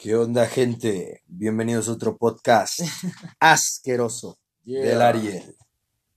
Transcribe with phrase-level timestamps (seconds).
[0.00, 1.22] ¿Qué onda, gente?
[1.26, 2.80] Bienvenidos a otro podcast
[3.40, 5.02] asqueroso del.
[5.02, 5.56] Ariel.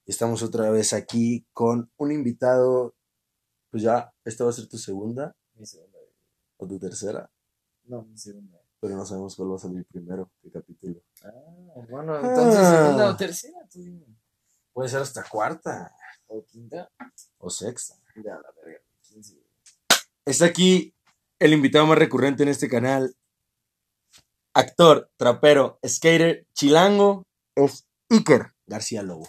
[0.06, 2.96] Estamos otra vez aquí con un invitado.
[3.72, 5.98] Pues ya, esta va a ser tu segunda Mi segunda,
[6.58, 7.30] o tu tercera,
[7.86, 8.60] No, mi segunda.
[8.80, 11.02] pero no sabemos cuál va a salir primero, qué capítulo.
[11.24, 11.32] Ah,
[11.90, 12.84] bueno, entonces Ah.
[12.84, 14.06] segunda o tercera, tú dime.
[14.72, 15.92] Puede ser hasta cuarta
[16.28, 16.90] O quinta.
[17.40, 17.96] o sexta.
[18.16, 18.80] Ya, la verga.
[20.26, 20.94] Está aquí
[21.40, 23.14] el invitado más recurrente en este canal.
[24.56, 27.24] Actor, trapero, skater, chilango,
[27.56, 29.28] es Iker García Lobo.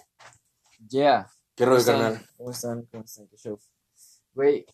[0.90, 1.30] Yeah.
[1.54, 2.26] ¿Qué ¿Cómo rollo, carnal?
[2.36, 2.82] ¿Cómo están?
[2.92, 3.26] ¿Cómo están?
[3.28, 3.58] ¿Qué show?
[4.34, 4.66] Güey,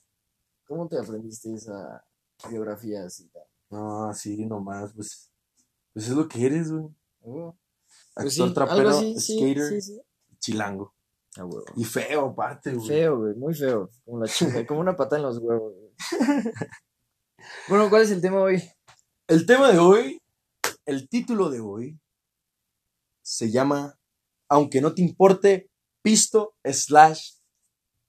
[0.66, 2.04] ¿cómo te aprendiste esa
[2.50, 3.30] biografía así?
[3.70, 5.30] No, así nomás, pues.
[5.92, 6.88] Pues es lo que eres, güey.
[7.20, 7.50] Uh,
[8.16, 10.02] Actor, pues sí, trapero, así, skater, sí, sí.
[10.40, 10.92] chilango.
[11.36, 11.46] Ah.
[11.76, 12.88] Y feo, aparte, güey.
[12.88, 13.88] Feo, güey, muy feo.
[14.04, 15.92] Como la chinga, como una pata en los huevos, güey.
[17.68, 18.60] bueno, ¿cuál es el tema hoy?
[19.28, 20.19] El tema de hoy,
[20.90, 22.00] el título de hoy,
[23.22, 23.98] se llama
[24.48, 25.70] Aunque no te importe,
[26.02, 27.34] pisto slash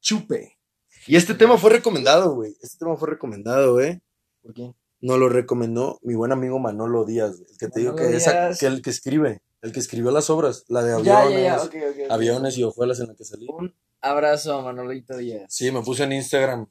[0.01, 0.57] chupe.
[1.05, 2.57] Y este tema fue recomendado, güey.
[2.61, 4.01] Este tema fue recomendado, güey.
[4.41, 4.73] ¿Por qué?
[4.99, 8.59] Nos lo recomendó mi buen amigo Manolo Díaz, el que te digo Manolo que es
[8.59, 12.57] que el que escribe, el que escribió las obras, la de aviones, ya, ya, aviones
[12.57, 13.47] y hojuelas en la que salí.
[13.47, 15.45] Un abrazo a Manolito Díaz.
[15.49, 16.67] Sí, me puse en Instagram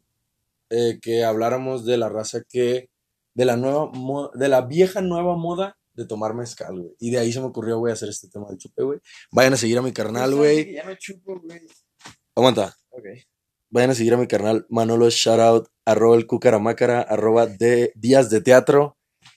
[0.70, 2.90] eh, que habláramos de la raza que,
[3.34, 3.90] de la nueva,
[4.34, 6.96] de la vieja nueva moda de tomar mezcal, güey.
[6.98, 8.98] Y de ahí se me ocurrió, güey, hacer este tema del chupe, güey.
[9.30, 10.72] Vayan a seguir a mi carnal, güey.
[10.72, 11.60] Ya no chupo, güey.
[12.34, 12.76] Aguanta.
[12.90, 13.04] Ok.
[13.68, 18.40] Vayan a seguir a mi carnal Manolo Shoutout, arroba el cucaramácara, arroba de días de
[18.40, 18.96] teatro.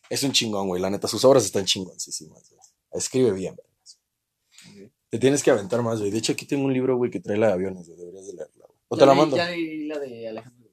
[0.09, 0.81] Es un chingón, güey.
[0.81, 2.61] La neta, sus obras están chingoncísimas, güey.
[2.93, 4.89] Escribe bien, güey.
[5.09, 6.09] Te tienes que aventar más, güey.
[6.11, 7.99] De hecho, aquí tengo un libro, güey, que trae la de aviones, güey.
[7.99, 8.79] Deberías de leerla, güey.
[8.87, 9.37] O Ya te la mando.
[9.37, 10.69] Ya leí la de Alejandro.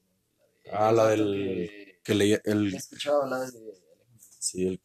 [0.72, 3.74] Ah, la del- que- Que leía el, escuchaba hablar de Alejandro.
[4.38, 4.80] sí, el,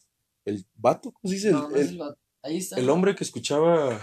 [0.45, 1.51] el vato, ¿cómo se dice?
[1.51, 2.19] No, El- no es el- el vato.
[2.43, 2.75] Ahí está.
[2.79, 3.99] El hombre que escuchaba.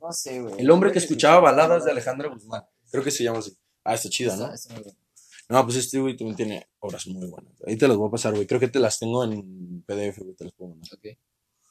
[0.00, 0.54] No sé, güey.
[0.58, 2.62] El hombre que escuchaba baladas de Alejandra Guzmán.
[2.90, 3.56] Creo que se llama así.
[3.84, 4.54] Ah, está chida, Está- ¿no?
[4.54, 4.98] está muy bueno.
[5.48, 7.52] No, pues este güey también tiene obras muy buenas.
[7.66, 8.46] Ahí te las voy a pasar, güey.
[8.46, 10.34] Creo que te las tengo en PDF, güey.
[10.34, 10.88] Te las puedo mandar.
[10.94, 11.18] Ok.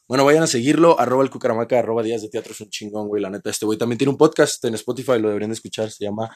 [0.07, 1.00] Bueno, vayan a seguirlo.
[1.00, 2.51] Arroba el cucaramaca, arroba días de teatro.
[2.53, 3.22] Es un chingón, güey.
[3.22, 5.19] La neta, este güey también tiene un podcast en Spotify.
[5.19, 5.89] Lo deberían de escuchar.
[5.91, 6.35] Se llama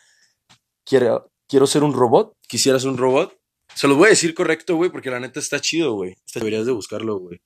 [0.86, 2.36] Quiero, Quiero ser un robot.
[2.48, 3.34] Quisiera ser un robot.
[3.76, 6.16] Se los voy a decir correcto, güey, porque la neta está chido, güey.
[6.34, 7.42] Deberías de buscarlo, güey.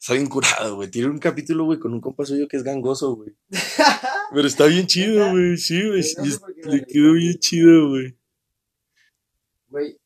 [0.00, 0.90] Está bien curado, güey.
[0.90, 3.34] Tiene un capítulo, güey, con un compa suyo que es gangoso, güey.
[4.34, 5.56] Pero está bien chido, güey.
[5.56, 6.02] Sí, güey.
[6.02, 8.16] Sí, no sé le quedó bien chido, güey.
[9.68, 9.98] Güey,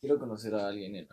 [0.00, 1.08] quiero conocer a alguien en.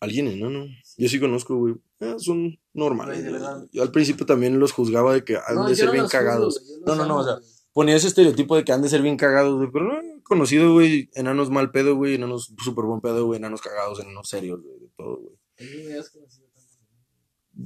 [0.00, 0.66] Alguien enano.
[0.96, 1.74] Yo sí conozco, güey.
[2.00, 3.24] Ah, son normales.
[3.24, 3.66] Verdad.
[3.72, 6.18] Yo al principio también los juzgaba de que han No, de ser no bien juzgo,
[6.18, 6.80] cagados.
[6.86, 7.38] No, no, no, o sea,
[7.72, 9.70] ponía ese estereotipo de que han de ser bien cagados, güey.
[9.72, 13.60] Pero no, he conocido, güey, enanos mal pedo, güey, enanos súper buen pedo, güey, enanos
[13.60, 15.36] cagados, enanos serios, güey, de todo, güey.
[15.58, 16.47] Me has conocido.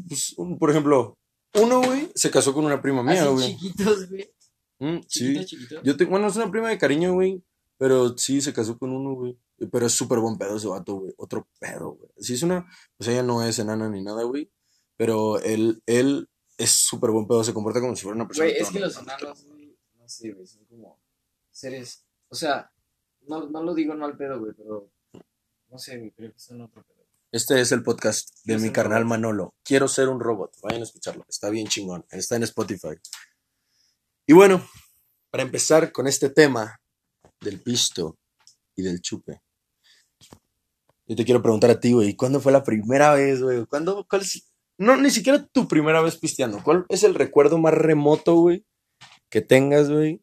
[0.08, 1.18] Pues, un- por ejemplo,
[1.54, 3.56] uno, güey, se casó con una prima mía, güey.
[3.56, 4.32] chiquitos, güey.
[4.78, 5.44] Mm, sí.
[5.44, 5.82] Chiquitos.
[5.84, 7.42] Yo tengo, bueno, es una prima de cariño, güey.
[7.78, 9.36] Pero sí se casó con uno, güey.
[9.70, 11.12] Pero es súper buen pedo ese vato, güey.
[11.16, 12.10] Otro pedo, güey.
[12.18, 12.66] Sí es una.
[12.96, 14.50] Pues ella no es enana ni nada, güey.
[14.96, 17.42] Pero él, él es súper buen pedo.
[17.42, 18.48] Se comporta como si fuera una persona.
[18.48, 21.00] Güey, es que los enanos, güey, no sé, güey, son como
[21.50, 22.70] seres, o sea,
[23.22, 24.90] no, no lo digo no al pedo, güey, pero
[25.68, 27.01] no sé, güey, creo que son otro pedo.
[27.32, 29.06] Este es el podcast de Quiero mi carnal.
[29.06, 29.54] Manolo.
[29.64, 30.54] Quiero ser un robot.
[30.62, 31.24] Vayan a escucharlo.
[31.26, 32.04] Está bien chingón.
[32.10, 32.94] Está en Spotify.
[34.26, 34.62] Y bueno,
[35.30, 36.78] para empezar con este tema
[37.40, 38.18] del pisto
[38.76, 39.40] y del chupe.
[41.06, 43.64] Yo te quiero preguntar a ti, güey, ¿cuándo fue la primera vez, güey?
[43.64, 46.62] ¿Cuándo, cuál es, no, ni siquiera tu primera vez pisteando.
[46.62, 48.66] ¿Cuál es el recuerdo más remoto, güey,
[49.30, 50.22] que tengas, güey,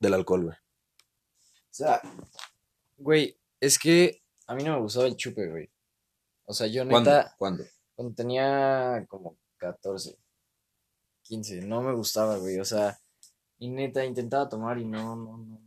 [0.00, 0.56] del alcohol, güey?
[0.56, 2.02] O sea,
[2.96, 5.73] güey, es que a mí no me gustaba el chupe, güey.
[6.46, 7.10] O sea, yo ¿Cuándo?
[7.10, 7.64] neta, ¿Cuándo?
[7.94, 10.16] cuando tenía como 14,
[11.22, 12.98] 15, no me gustaba, güey, o sea,
[13.58, 15.60] y neta intentaba tomar y no, no, no.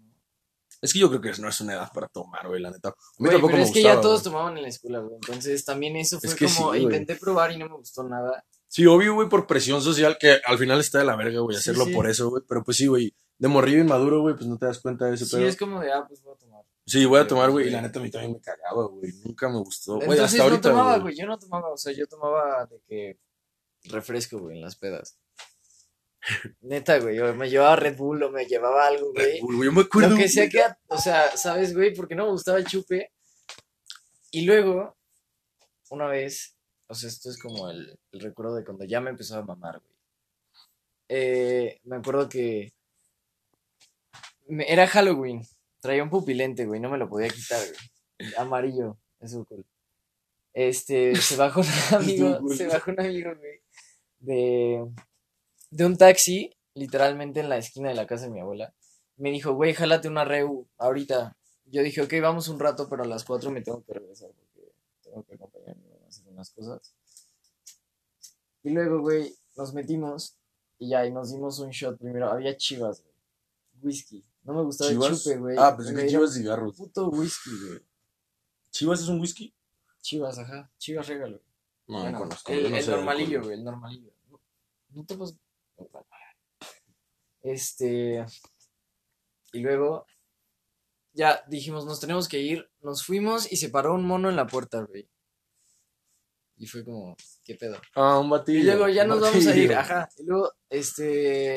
[0.79, 2.89] Es que yo creo que no es una edad para tomar, güey, la neta.
[2.89, 4.31] A mí Güey, tampoco pero me es que ya gustaba, todos güey.
[4.31, 5.15] tomaban en la escuela, güey.
[5.15, 8.45] Entonces también eso fue Es que como, sí, intenté probar y no me gustó nada.
[8.67, 11.61] Sí, obvio, güey, por presión social, que al final está de la verga, güey, Sí,
[11.61, 11.93] hacerlo sí.
[11.95, 12.43] por eso, güey.
[12.47, 15.25] Pero pues sí, güey, de morrillo inmaduro, güey, pues no te das cuenta de ese
[15.25, 16.63] Sí, es como de, ah, pues voy a tomar.
[16.87, 19.11] Sí, voy a tomar, güey, y la neta a mí también me cagaba, güey.
[19.25, 19.95] Nunca me gustó.
[19.97, 21.15] Güey, Entonces hasta no ahorita, tomaba, güey.
[21.17, 23.19] Yo no tomaba, o sea, yo tomaba de que
[23.89, 25.19] refresco, güey, en las pedas.
[26.61, 29.41] Neta, güey, yo me llevaba Red Bull o me llevaba algo, Red güey.
[29.41, 30.09] Bull, güey, Yo me acuerdo.
[30.11, 31.93] Lo que sea que, o sea, ¿sabes, güey?
[31.93, 33.11] Porque no me gustaba el chupe.
[34.31, 34.97] Y luego,
[35.89, 36.57] una vez,
[36.87, 39.79] o sea, esto es como el, el recuerdo de cuando ya me empezó a mamar,
[39.81, 39.93] güey.
[41.09, 42.73] Eh, me acuerdo que
[44.47, 45.45] me- era Halloween.
[45.79, 48.33] Traía un pupilente, güey, no me lo podía quitar, güey.
[48.37, 49.65] Amarillo, es cool.
[50.53, 53.61] Este, se bajó un amigo, se bajó un amigo, güey,
[54.19, 54.87] de,
[55.69, 58.73] de un taxi, literalmente en la esquina de la casa de mi abuela.
[59.17, 61.37] Me dijo, güey, jálate una reu ahorita.
[61.65, 64.71] Yo dije, ok, vamos un rato, pero a las 4 me tengo que regresar porque
[65.03, 66.95] tengo que acompañar a hacer unas cosas.
[68.63, 70.37] Y luego, güey, nos metimos
[70.79, 72.29] y ya, y nos dimos un shot primero.
[72.29, 73.13] Había chivas, güey.
[73.81, 74.23] Whisky.
[74.47, 75.23] No me gustaba el ¿Chivas?
[75.23, 75.55] chupe, güey.
[75.59, 76.75] Ah, pues Güey, que chivas cigarros.
[76.77, 77.81] Puto whisky, güey.
[78.71, 79.53] ¿Chivas es un whisky?
[80.01, 80.71] Chivas, ajá.
[80.77, 81.41] Chivas regalo.
[81.87, 82.51] No, Bueno, no conozco.
[82.53, 84.11] el, no el normalillo, güey, el normalillo.
[84.29, 84.39] No,
[84.91, 85.35] no te vas.
[87.41, 88.25] Este.
[89.53, 90.05] Y luego.
[91.13, 92.69] Ya dijimos, nos tenemos que ir.
[92.81, 95.09] Nos fuimos y se paró un mono en la puerta, güey.
[96.57, 97.79] Y fue como, ¿qué pedo?
[97.95, 98.59] Ah, un batillo.
[98.59, 100.07] Y luego ya nos vamos a ir, ajá.
[100.17, 101.53] Y luego, este.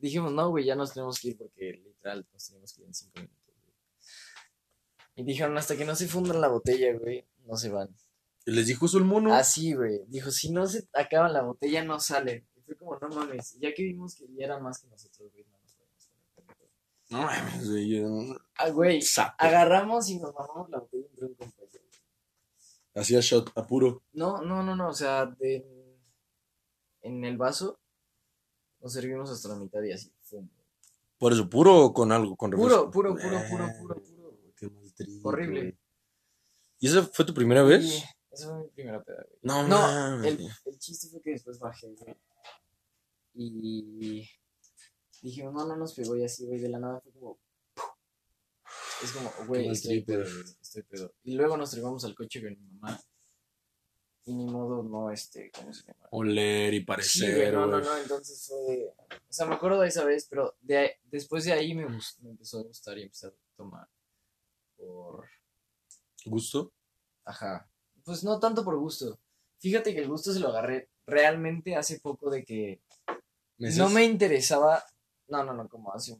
[0.00, 2.94] Dijimos, no, güey, ya nos tenemos que ir porque literal nos tenemos que ir en
[2.94, 3.76] cinco minutos, güey.
[5.16, 7.88] Y dijeron, hasta que no se funda la botella, güey, no se van.
[8.46, 9.34] ¿Y ¿Les dijo eso el mono?
[9.34, 10.00] Así, güey.
[10.08, 12.46] Dijo, si no se acaba la botella, no sale.
[12.56, 13.58] Y fue como, no mames.
[13.60, 16.10] Ya que vimos que ya era más que nosotros, güey, no nos podemos.
[17.10, 17.88] No mames, güey.
[17.90, 19.00] yo- Ah, güey.
[19.36, 21.84] Agarramos y nos mamamos la botella entre un compañero.
[22.94, 24.02] Hacía shot a puro.
[24.12, 24.88] No, no, no, no.
[24.88, 25.66] O sea, de,
[27.02, 27.79] en el vaso
[28.80, 30.12] nos servimos hasta la mitad y así.
[31.18, 32.90] Por eso, puro o con algo, con Puro, refresco.
[32.90, 34.36] puro, puro, puro, Eh, puro, puro.
[34.56, 35.60] Qué mal trip, Horrible.
[35.60, 35.78] güey.
[36.78, 37.84] ¿Y esa fue tu primera vez?
[37.84, 38.02] Y
[38.34, 39.38] esa fue mi primera peda, güey.
[39.42, 42.16] No, No, el, el chiste fue que después bajé, güey.
[43.34, 44.28] Y
[45.22, 47.38] dije, no, no nos pegó y así, güey, de la nada fue como...
[49.02, 50.24] Es como, güey, estoy pedo,
[50.60, 51.12] estoy pedo.
[51.24, 53.00] Y luego nos trepamos al coche con mi mamá.
[54.26, 56.06] Y ni modo, no, este, ¿cómo se llama?
[56.10, 58.94] Oler y Sí, parecer, güey, no, no, no, entonces fue...
[59.10, 62.58] O sea, me acuerdo de esa vez, pero de después de ahí me, me empezó
[62.60, 63.88] a gustar y empecé a tomar
[64.76, 65.26] por...
[66.26, 66.72] ¿Gusto?
[67.24, 67.68] Ajá.
[68.04, 69.18] Pues no tanto por gusto.
[69.58, 72.82] Fíjate que el gusto se lo agarré realmente hace poco de que
[73.58, 73.78] ¿Meses?
[73.78, 74.84] no me interesaba.
[75.28, 76.18] No, no, no, como hace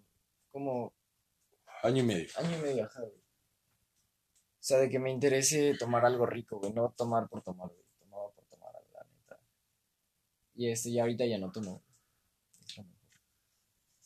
[0.50, 0.92] como
[1.82, 2.28] Año y medio.
[2.36, 3.14] año y medio, ajá, güey.
[3.14, 7.80] O sea, de que me interese tomar algo rico, güey, no tomar por tomar, güey.
[7.98, 9.40] Tomaba por tomar, la neta.
[10.60, 11.82] Y este, ya ahorita ya no tomo.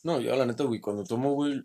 [0.03, 1.61] No, yo la neta, güey, cuando tomo, güey,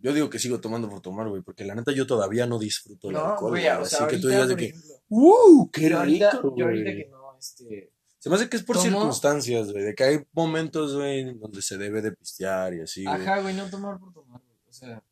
[0.00, 3.08] yo digo que sigo tomando por tomar, güey, porque la neta yo todavía no disfruto
[3.08, 4.74] el No, alcohol, güey, güey, o sea, así que tú digas de que,
[5.10, 5.70] ¡uh!
[5.70, 8.76] ¡Qué yo ahorita, rico, yo ahorita que no, este, Se me hace que es por
[8.76, 13.04] Tomo- circunstancias, güey, de que hay momentos, güey, donde se debe de pistear y así,
[13.04, 13.14] güey.
[13.14, 14.58] Ajá, güey, no tomar por tomar, güey.
[14.68, 15.04] O sea,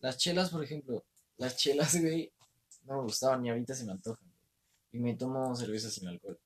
[0.00, 1.04] las chelas, por ejemplo,
[1.36, 2.32] las chelas, güey,
[2.84, 4.24] no me gustaban ni ahorita se me antojan.
[4.24, 4.32] güey.
[4.92, 6.38] Y me tomo cerveza sin alcohol.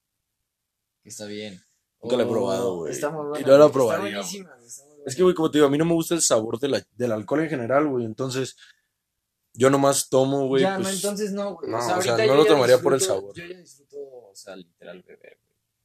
[1.02, 1.60] Que está bien.
[2.06, 2.93] Nunca la he probado, güey.
[2.93, 3.47] Está muy Y buena.
[3.49, 4.20] no la probaría.
[5.06, 6.87] Es que, güey, como te digo, a mí no me gusta el sabor de la-
[6.97, 8.56] del alcohol en general, güey, entonces
[9.53, 10.88] yo nomás tomo, güey, ya, pues...
[10.88, 11.70] no, entonces no, güey.
[11.70, 13.32] no, o o sea, no lo tomaría por el sabor.
[13.35, 15.38] Yo ya disfruto, o sea, literal beber,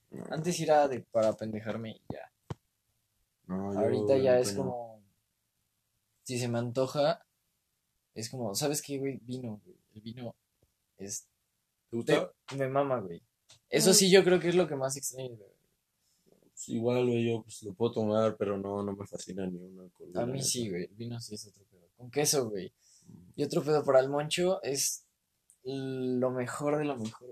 [0.10, 0.22] güey.
[0.24, 2.32] no, Antes era de para pendejarme y ya.
[3.46, 5.02] no, yo, Ahorita ya es como.
[6.24, 7.26] Si se me antoja,
[8.16, 9.20] es como, ¿sabes qué, güey?
[9.24, 9.78] Vino, güey.
[9.94, 10.36] El vino
[10.98, 11.28] es.
[11.90, 12.32] ¿Te gusta?
[12.56, 13.22] me mama, güey.
[13.70, 15.51] Eso sí, yo creo que es lo que más extraño, güey.
[16.64, 19.80] Pues igual, güey, yo pues, lo puedo tomar, pero no, no me fascina ni un
[19.80, 20.12] alcohol.
[20.16, 20.88] A mí sí, güey.
[20.92, 21.88] Vino sí es otro pedo.
[21.98, 22.72] Con queso, güey.
[23.36, 25.04] Y otro pedo para el moncho es
[25.64, 27.30] lo mejor de lo mejor,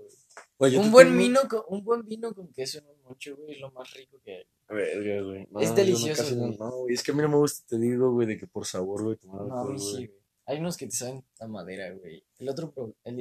[0.58, 0.76] güey.
[0.76, 3.60] Un buen, tengo- vino con, un buen vino con queso en un moncho, güey, es
[3.60, 4.44] lo más rico que hay.
[4.68, 5.46] Verga, güey.
[5.50, 6.58] No, Es delicioso, no- güey.
[6.58, 8.66] No, güey, es que a mí no me gusta, te digo, güey, de que por
[8.66, 10.06] sabor, güey, tomar No, a alcohol, mí sí, güey.
[10.08, 10.20] güey.
[10.46, 12.24] Hay unos que te saben a madera, güey.
[12.38, 12.72] El otro,
[13.04, 13.20] el-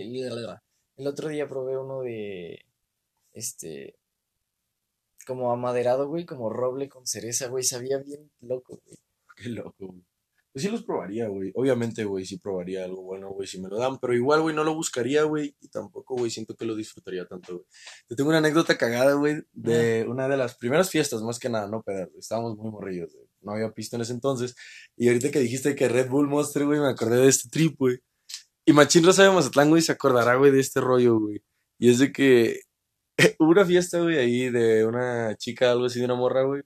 [0.98, 2.66] el otro día probé uno de,
[3.34, 3.96] este,
[5.26, 7.64] como amaderado, güey, como roble con cereza, güey.
[7.64, 8.98] Sabía bien loco, güey.
[9.36, 10.04] Qué loco, güey.
[10.52, 11.52] Pues sí los probaría, güey.
[11.54, 14.00] Obviamente, güey, sí probaría algo bueno, güey, si me lo dan.
[14.00, 15.56] Pero igual, güey, no lo buscaría, güey.
[15.62, 17.66] Y tampoco, güey, siento que lo disfrutaría tanto, güey.
[18.08, 21.68] Te tengo una anécdota cagada, güey, de una de las primeras fiestas, más que nada,
[21.68, 22.20] no pedar, güey.
[22.20, 23.28] Estábamos muy morrillos, güey.
[23.42, 24.56] No había pisto en ese entonces.
[24.98, 28.00] Y ahorita que dijiste que Red Bull Monster, güey, me acordé de este trip, güey.
[28.66, 31.44] Y Machín Rosa de Mazatlán, güey, se acordará, güey, de este rollo, güey.
[31.78, 32.62] Y es de que
[33.40, 36.62] hubo una fiesta, güey, ahí de una chica, algo así, de una morra, güey.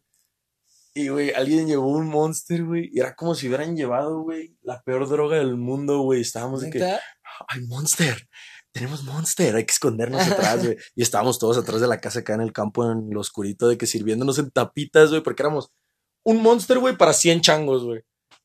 [0.95, 2.89] Y, güey, alguien llevó un Monster, güey.
[2.93, 6.22] Y era como si hubieran llevado, güey, la peor droga del mundo, güey.
[6.22, 6.83] Estábamos de que.
[6.83, 8.29] ¡ay, Monster!
[8.72, 10.77] Tenemos Monster, hay que escondernos atrás, güey.
[10.95, 13.77] Y estábamos todos atrás de la casa acá en el campo, en lo oscurito, de
[13.77, 15.72] que sirviéndonos en tapitas, güey, porque éramos
[16.24, 18.03] un Monster, güey, para 100 changos, güey.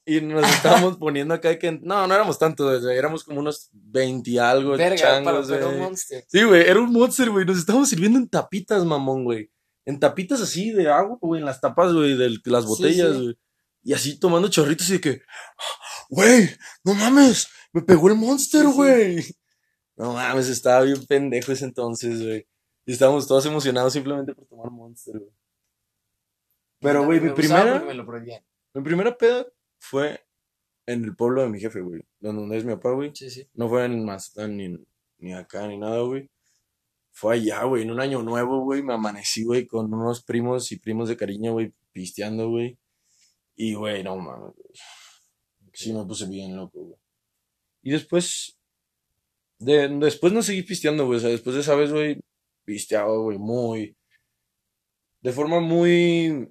[0.08, 4.30] Y nos estábamos poniendo acá de que, no, no éramos tantos, éramos como unos 20
[4.30, 5.80] y algo Verga, changos, para un güey.
[5.82, 6.24] monster.
[6.26, 7.44] Sí, güey, era un monster, güey.
[7.44, 9.50] Nos estábamos sirviendo en tapitas, mamón, güey.
[9.84, 13.22] En tapitas así de agua, güey, en las tapas, güey, de las botellas, sí.
[13.22, 13.38] güey.
[13.82, 15.22] Y así tomando chorritos y de que,
[16.08, 16.48] güey,
[16.84, 18.72] no mames, me pegó el monster, sí.
[18.72, 19.36] güey.
[19.94, 22.48] No mames, estaba bien pendejo ese entonces, güey.
[22.86, 25.32] Y estábamos todos emocionados simplemente por tomar Monster, güey.
[26.80, 28.42] Pero, güey, mi primera, Me lo prohibían.
[28.72, 29.46] mi primera peda
[29.78, 30.20] fue
[30.86, 32.02] en el pueblo de mi jefe, güey.
[32.18, 33.10] Donde es mi papá, güey.
[33.14, 33.46] Sí, sí.
[33.54, 34.76] No fue en Mazatlán ni,
[35.18, 36.30] ni acá ni nada, güey.
[37.10, 38.82] Fue allá, güey, en un año nuevo, güey.
[38.82, 42.78] Me amanecí, güey, con unos primos y primos de cariño, güey, pisteando, güey.
[43.56, 44.72] Y, güey, no mames, güey.
[45.72, 46.98] Sí, me puse bien loco, güey.
[47.82, 48.58] Y después,
[49.58, 51.18] de, después no seguí pisteando, güey.
[51.18, 52.20] O sea, después de esa vez, güey,
[52.64, 53.96] pisteaba, güey, muy.
[55.20, 56.48] De forma muy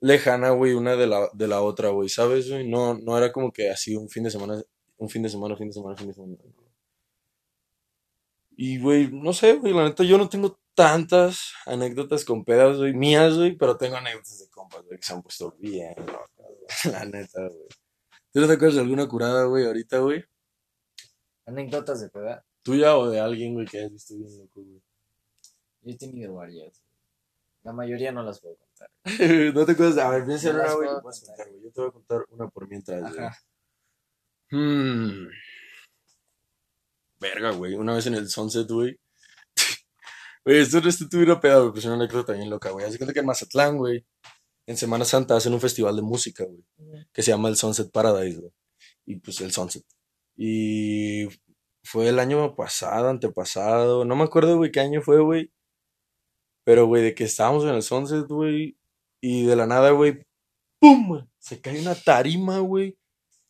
[0.00, 2.68] lejana, güey, una de la, de la otra, güey, ¿sabes, güey?
[2.68, 4.62] No, no era como que así un fin de semana,
[4.98, 6.36] un fin de semana, fin de semana, fin de semana.
[8.56, 12.94] Y, güey, no sé, güey, la neta, yo no tengo tantas anécdotas con pedas, güey,
[12.94, 16.66] mías, güey, pero tengo anécdotas de compas, güey, que se han puesto bien locas, güey,
[16.92, 17.68] la neta, güey.
[18.32, 20.24] ¿Tú no te acuerdas de alguna curada, güey, ahorita, güey?
[21.46, 22.44] Anécdotas de peda.
[22.62, 24.82] ¿Tuya o de alguien, güey, que hayas visto bien loco, güey?
[25.82, 26.82] Yo he tenido varias.
[27.62, 28.90] La mayoría no las puedo contar.
[29.54, 29.98] ¿No te acuerdas?
[29.98, 30.88] A ver, piensa en una, güey.
[30.88, 33.24] Yo te voy a contar una por mientras, güey.
[33.24, 33.38] Ajá.
[34.50, 35.28] Hmm.
[37.20, 37.74] Verga, güey.
[37.74, 38.98] Una vez en el Sunset, güey.
[40.42, 41.72] Güey, esto no es tuve una peda, güey.
[41.72, 42.86] Pues una anécdota también loca, güey.
[42.86, 44.06] Hace cuenta que en Mazatlán, güey.
[44.66, 46.64] En Semana Santa hacen un festival de música, güey.
[47.12, 48.52] Que se llama el Sunset Paradise, güey.
[49.04, 49.84] Y pues el Sunset.
[50.36, 51.28] Y
[51.84, 54.04] fue el año pasado, antepasado.
[54.06, 55.52] No me acuerdo, güey, qué año fue, güey.
[56.64, 58.76] Pero, güey, de que estábamos en el Sunset, güey.
[59.22, 60.22] Y de la nada, güey.
[60.80, 61.26] ¡Pum!
[61.38, 62.96] Se cae una tarima, güey.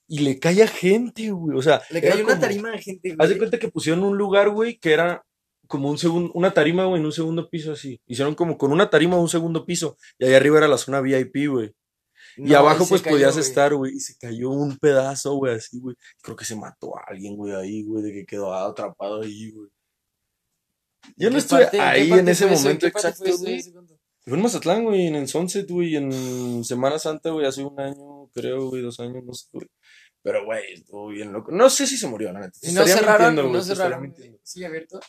[0.09, 1.57] Y le cae a gente, güey.
[1.57, 3.39] O sea, Le cayó una tarima de gente, Haz de güey.
[3.39, 5.25] cuenta que pusieron un lugar, güey, que era
[5.69, 8.01] como un segundo, una tarima, güey, en un segundo piso así.
[8.07, 9.97] Hicieron como con una tarima un segundo piso.
[10.19, 11.73] Y ahí arriba era la zona VIP, güey.
[12.37, 13.47] Y abajo, pues cayó, podías güey.
[13.47, 13.93] estar, güey.
[13.95, 15.95] Y se cayó un pedazo, güey, así, güey.
[16.23, 19.69] Creo que se mató a alguien, güey, ahí, güey, de que quedó atrapado ahí, güey.
[21.17, 22.55] Yo ¿En no estuve parte- ahí en ese eso?
[22.55, 23.63] momento ¿En qué parte exacto, güey.
[24.25, 28.29] Fue en Mazatlán, güey, en el Sunset, güey, en Semana Santa, güey, hace un año,
[28.35, 29.67] creo, güey, dos años, no sé, güey.
[30.23, 31.51] Pero, güey, estuvo bien loco.
[31.51, 32.59] No sé si se murió, la neta.
[32.63, 34.15] Y no cerraron, güey, no cerraron.
[34.43, 35.01] ¿Sigue abierto?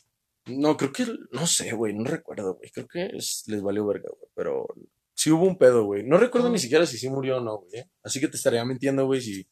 [0.48, 2.72] No, creo que, no sé, güey, no recuerdo, güey.
[2.72, 4.32] Creo que es- les valió verga, güey.
[4.34, 4.66] Pero
[5.14, 6.04] sí hubo un pedo, güey.
[6.04, 6.52] No recuerdo Ah.
[6.52, 7.82] ni siquiera si sí murió o no, güey.
[7.82, 7.90] ¿eh?
[8.04, 9.46] Así que te estaría mintiendo, güey, si,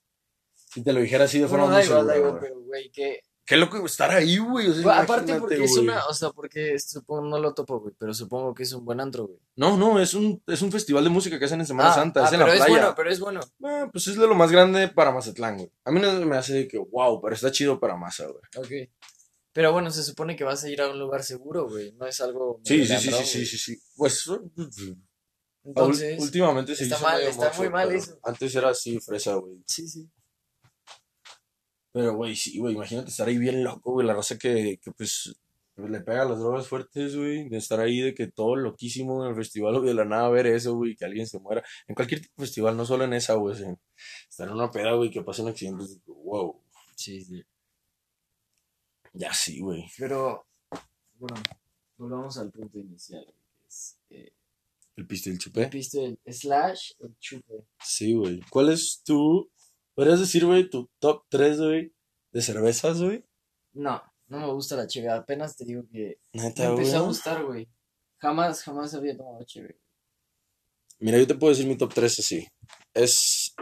[0.55, 3.19] si te lo dijera así de forma Bueno, da igual, da igual, pero, güey, que...
[3.49, 4.67] Qué loco estar ahí, güey.
[4.67, 6.05] O sea, Bueno, aparte porque es una...
[6.05, 9.25] O sea, porque supongo, no lo topo, güey, pero supongo que es un buen antro,
[9.25, 9.39] güey.
[9.55, 12.21] No, no, es un, es un festival de música que hacen en Semana Ah, Santa.
[12.21, 12.79] ah, es en pero la es playa.
[12.79, 13.39] bueno, pero es bueno.
[13.63, 15.71] Ah, pues es de lo más grande para Mazatlán, güey.
[15.83, 18.43] A mí no me hace de que, wow, pero está chido para Maza, güey.
[18.85, 18.91] Ok.
[19.51, 21.91] Pero bueno, se supone que vas a ir a un lugar seguro, güey.
[21.93, 22.61] No es algo...
[22.63, 23.79] Sí, sí, sí, sí, sí, sí, sí.
[23.95, 24.29] Pues,
[25.63, 26.21] Entonces...
[26.21, 28.19] últimamente se está hizo mal, está muy mal pero eso.
[28.23, 29.61] Antes era así, fresa, güey.
[29.65, 30.07] Sí, sí.
[31.99, 35.35] Pero, güey, sí, güey, imagínate estar ahí bien loco, güey, la raza que, que pues,
[35.75, 39.35] le pega las drogas fuertes, güey, de estar ahí, de que todo loquísimo en el
[39.35, 41.61] festival, güey, de la nada ver eso, güey, que alguien se muera.
[41.87, 43.77] En cualquier tipo de festival, no solo en esa, güey, o
[44.29, 46.61] estar en una peda, güey, que pase un accidente, es de que, wow,
[46.95, 47.43] Sí, sí.
[49.13, 49.85] ya sí, güey.
[49.97, 50.45] Pero,
[51.15, 51.35] bueno,
[51.97, 54.33] volvamos al punto inicial, güey, que es eh,
[54.95, 55.67] El piste del el chupé.
[55.67, 57.65] piste el slash el chupe.
[57.83, 58.39] Sí, güey.
[58.49, 59.49] ¿Cuál es tu,
[59.99, 61.93] podrías decir, güey, tu top 3, güey,
[62.31, 63.25] de cervezas, güey?
[63.73, 65.09] No, no me gusta la cheve.
[65.09, 66.69] Apenas te digo que me güey.
[66.69, 67.67] empezó a gustar, güey.
[68.17, 69.77] Jamás, jamás había tomado cheve.
[70.99, 72.47] Mira, yo te puedo decir mi top 3 así.
[72.93, 73.53] Es.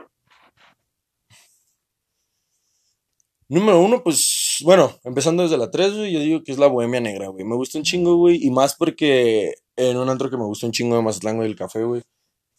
[3.49, 6.99] Número uno, pues, bueno, empezando desde la 3, güey, yo digo que es la bohemia
[6.99, 7.45] negra, güey.
[7.45, 10.71] Me gusta un chingo, güey, y más porque en un antro que me gusta un
[10.71, 12.03] chingo de Mazatlán, güey, el café, güey,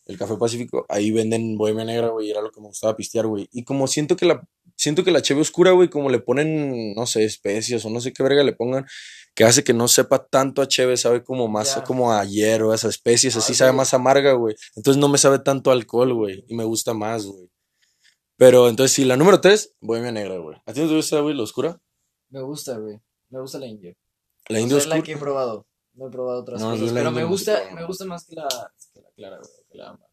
[0.09, 3.27] el café pacífico, ahí venden bohemia negra, güey, y era lo que me gustaba pistear,
[3.27, 3.49] güey.
[3.53, 4.43] Y como siento que la,
[4.75, 8.13] siento que la cheve oscura, güey, como le ponen, no sé, especias o no sé
[8.15, 8.87] qué verga le pongan,
[9.35, 12.91] que hace que no sepa tanto a cheve, sabe como más como a hierro, esas
[12.95, 14.57] especies, así Ay, sabe más amarga, güey.
[14.77, 17.51] Entonces no me sabe tanto alcohol, güey, y me gusta más, güey.
[18.37, 20.57] Pero entonces sí, la número 3, bohemia negra, güey.
[20.65, 21.81] ¿A ti no te gusta, güey, la oscura?
[22.31, 22.99] Me gusta, güey.
[23.29, 23.95] Me gusta la india.
[24.49, 25.05] La india sea, es la oscura.
[25.05, 25.67] que he probado.
[25.95, 26.93] No he probado otras No, cosas.
[26.93, 28.49] Pero me gusta, me gusta más que la
[29.19, 29.51] clara, güey.
[29.71, 30.09] Que la ámbar.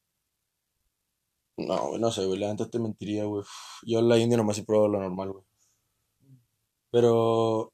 [1.58, 3.44] No, güey, no sé, güey, la neta te mentiría, güey.
[3.84, 5.46] Yo la india nomás he probado la normal, güey.
[6.92, 7.74] Pero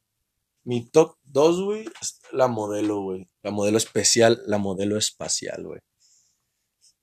[0.64, 3.28] mi top 2, güey, es la modelo, güey.
[3.42, 5.80] La modelo especial, la modelo espacial, güey.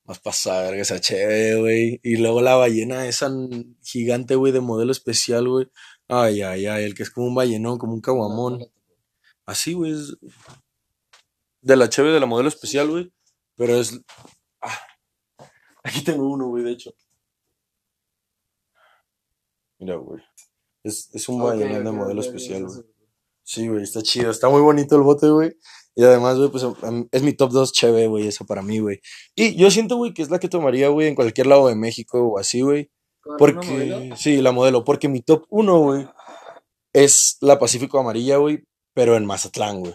[0.05, 2.01] Más pasada, verga, esa chévere, güey.
[2.03, 3.31] Y luego la ballena esa
[3.83, 5.69] gigante, güey, de modelo especial, güey.
[6.09, 8.65] Ay, ay, ay, el que es como un ballenón, como un caguamón.
[9.47, 10.17] Así, güey, es
[11.61, 13.13] de la chévere de la modelo especial, güey.
[13.59, 14.01] Pero es...
[14.63, 14.79] ah,
[15.83, 16.93] aquí tengo uno, güey, de hecho.
[19.81, 20.23] Mira, güey.
[20.85, 22.83] Es, es un Ok, ballenón de modelo especial, güey.
[23.43, 24.31] Sí, güey, está chido.
[24.31, 25.57] Está muy bonito el bote, güey.
[25.97, 26.65] Y además, güey, pues
[27.11, 29.01] es mi top 2 cheve, güey, esa para mí, güey.
[29.35, 32.23] Y yo siento, güey, que es la que tomaría, güey, en cualquier lado de México
[32.23, 32.91] o así, güey.
[33.21, 34.85] ¿Con una Porque, sí, la modelo.
[34.85, 36.09] Porque mi top 1, güey,
[36.93, 38.63] es la Pacífico Amarilla, güey,
[38.95, 39.95] pero en Mazatlán, güey.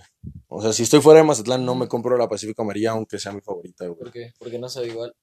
[0.55, 3.31] O sea, si estoy fuera de Mazatlán, no me compro la Pacífico Amarilla, aunque sea
[3.31, 3.97] mi favorita, güey.
[3.97, 4.33] ¿Por qué?
[4.37, 5.15] Porque no sabe igual.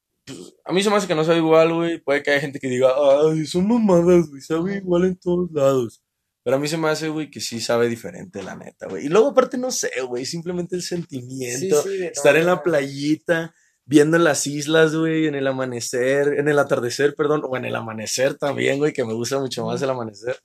[0.64, 2.00] A mí se me hace que no sabe igual, güey.
[2.00, 6.02] Puede que haya gente que diga, ay, son mamadas, güey, sabe igual en todos lados.
[6.42, 9.06] Pero a mí se me hace, güey, que sí sabe diferente, la neta, güey.
[9.06, 11.80] Y luego, aparte, no sé, güey, simplemente el sentimiento.
[11.82, 16.58] Sí, sí, estar en la playita, viendo las islas, güey, en el amanecer, en el
[16.58, 20.38] atardecer, perdón, o en el amanecer también, güey, que me gusta mucho más el amanecer.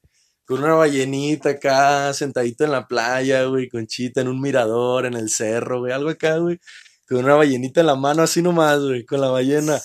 [0.45, 5.15] Con una ballenita acá, sentadito en la playa, güey, con chita en un mirador, en
[5.15, 6.59] el cerro, güey, algo acá, güey.
[7.07, 9.79] Con una ballenita en la mano, así nomás, güey, con la ballena.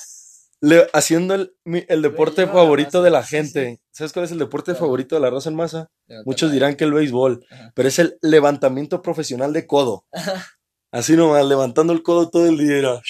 [0.62, 3.36] Le- haciendo el, el deporte favorito de la sí, sí.
[3.36, 3.80] gente.
[3.90, 4.80] ¿Sabes cuál es el deporte Claro.
[4.80, 5.90] favorito de la raza en masa?
[6.06, 7.72] Levantar Muchos dirán que el béisbol, Ajá.
[7.74, 10.04] pero es el levantamiento profesional de codo.
[10.92, 13.00] Así nomás, levantando el codo todo el día,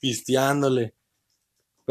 [0.00, 0.94] pisteándole.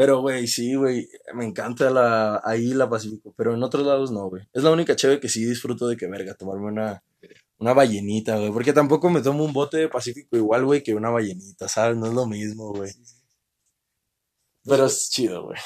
[0.00, 4.30] Pero, güey, sí, güey, me encanta la, ahí la Pacífico, pero en otros lados no,
[4.30, 4.42] güey.
[4.54, 7.04] Es la única chévere que sí disfruto de que, verga, tomarme una,
[7.58, 11.10] una ballenita, güey, porque tampoco me tomo un bote de Pacífico igual, güey, que una
[11.10, 11.98] ballenita, ¿sabes?
[11.98, 12.90] No es lo mismo, güey.
[14.64, 15.58] Pero es chido, güey.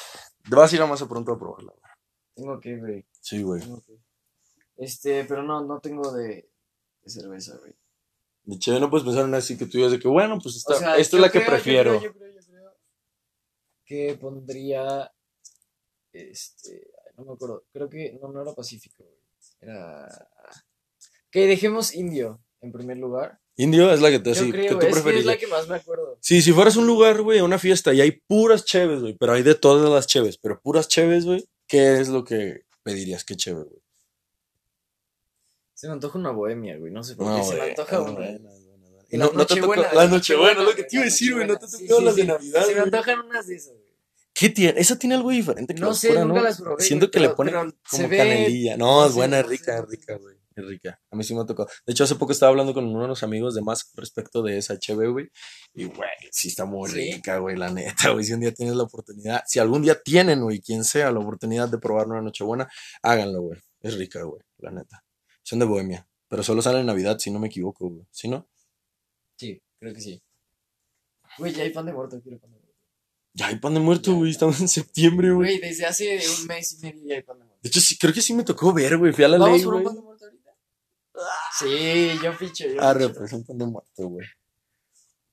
[0.49, 1.93] Te vas a ir a más pronto a probarla, güey.
[2.35, 3.05] Tengo que, güey.
[3.21, 3.61] Sí, güey.
[3.61, 3.97] que.
[4.75, 6.49] Este, pero no, no tengo de,
[7.03, 7.73] de cerveza, güey.
[8.43, 10.73] De chévere no puedes pensar en así que tú digas de que, bueno, pues esta,
[10.73, 11.99] O sea, esta es la que creo, prefiero.
[11.99, 12.24] creo, yo creo, yo creo
[13.85, 15.11] que pondría.
[16.11, 16.91] Este.
[17.17, 17.65] No me acuerdo.
[17.71, 18.17] Creo que.
[18.21, 19.05] No, no era Pacífico.
[19.61, 20.07] Era.
[21.29, 23.39] Que dejemos Indio en primer lugar.
[23.57, 25.47] Indio es la que te Yo sí, creo, que tú es, que es la que
[25.47, 26.17] más me acuerdo.
[26.19, 29.31] Sí, si fueras un lugar, güey, a una fiesta y hay puras cheves, güey, pero
[29.31, 33.23] hay de todas las cheves, pero puras cheves, güey, ¿qué es lo que pedirías?
[33.23, 33.81] ¿Qué cheve, güey?
[35.73, 36.91] Se me antoja una bohemia, güey.
[36.91, 37.37] No sé por qué.
[37.37, 38.11] No, se me antoja una.
[38.13, 38.49] buena,
[39.09, 41.57] Y no, no te tocó la nochebuena, lo que te iba a decir, güey, no
[41.57, 42.25] te tocó las de.
[42.25, 43.85] Navidad, Se me antojan unas de esas, güey.
[44.33, 44.79] ¿Qué tiene?
[44.81, 46.41] Esa tiene algo diferente que No sé, nunca ¿no?
[46.41, 47.53] las probé, Siento güey, que le ponen
[47.89, 48.75] como ve- canelilla.
[48.77, 50.35] No, es buena, es rica, es rica, güey.
[50.57, 50.99] Es rica.
[51.11, 51.69] A mí sí me ha tocado.
[51.85, 55.07] De hecho, hace poco estaba hablando con unos amigos de más respecto de esa cheve,
[55.09, 55.29] güey.
[55.73, 56.95] Y, güey, sí está muy Sí.
[57.13, 58.23] rica, güey, la neta, güey.
[58.25, 61.69] Si un día tienes la oportunidad, si algún día tienen, güey, quien sea, la oportunidad
[61.69, 62.69] de probar una Nochebuena,
[63.03, 63.59] háganlo, güey.
[63.81, 65.03] Es rica, güey, la neta.
[65.43, 66.07] Son de Bohemia.
[66.27, 68.05] Pero solo sale en Navidad, si no me equivoco, güey.
[68.11, 68.49] ¿Sí, no?
[69.37, 70.21] Sí, creo que sí.
[71.37, 72.73] Güey, ya hay pan de muerto, quiero pan de muerto.
[73.33, 74.31] Ya hay pan de muerto, güey.
[74.31, 75.57] Estamos en septiembre, güey.
[75.57, 77.59] Güey, desde hace un mes y medio ya hay pan de muerto.
[77.61, 79.11] De hecho, sí, creo que sí me tocó ver, güey.
[79.11, 79.85] Fui a la ¿Vamos ley, por un güey.
[79.93, 80.51] pan de muerto ahorita?
[81.59, 83.19] Sí, yo ficho, yo Arre, ficho.
[83.19, 84.27] pues un pan de muerto, güey.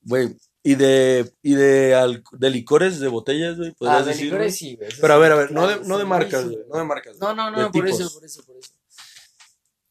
[0.05, 4.25] Güey, y de, y de, al- de licores, de botellas, güey, podrías Ah, de decir,
[4.25, 4.59] licores güey?
[4.59, 4.89] sí, güey.
[4.89, 6.49] eso Pero a sí, ver, a ver, no claro, de, no de sí, marcas, sí,
[6.49, 7.19] güey, no de marcas.
[7.21, 8.01] No, no, de no, por tipos.
[8.01, 8.73] eso, por eso, por eso.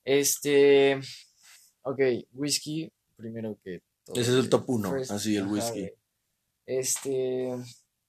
[0.04, 1.00] Este.
[1.84, 2.00] Ok,
[2.34, 5.80] whisky, primero que Ese es el top uno, First, así, el ajá, whisky.
[5.82, 5.94] güey.
[6.66, 7.56] Este.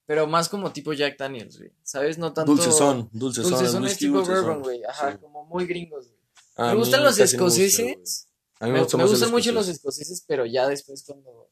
[0.07, 1.73] Pero más como tipo Jack Daniels, güey.
[1.83, 2.19] ¿Sabes?
[2.19, 2.53] No tanto.
[2.53, 4.45] Dulcezón, dulcezón, el Dulcezón es whisky tipo dulcezón.
[4.45, 4.85] bourbon, güey.
[4.85, 5.19] Ajá, Sí.
[5.19, 6.19] como muy gringos, güey.
[6.57, 7.85] A Me gustan los me gusta, escoceses.
[7.85, 7.97] güey.
[8.61, 11.51] A mí Me, me, gusta me el gustan mucho los escoceses, pero ya después cuando.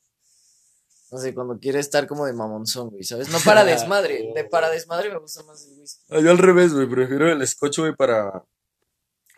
[1.13, 3.31] No sé, cuando quiere estar como de mamonzón, güey, ¿sabes?
[3.31, 4.31] No para desmadre.
[4.35, 6.05] De para desmadre me gusta más el whisky.
[6.11, 8.45] Ah, Yo al revés, güey, prefiero el scotch, güey, para